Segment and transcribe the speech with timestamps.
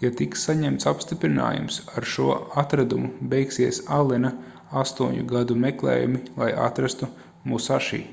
[0.00, 2.26] ja tiks saņemts apstiprinājums ar šo
[2.64, 4.32] atradumu beigsies allena
[4.82, 7.12] astoņu gadu meklējumi lai atrastu
[7.54, 8.04] musaši